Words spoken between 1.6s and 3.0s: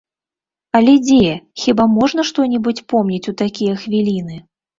хіба можна што-небудзь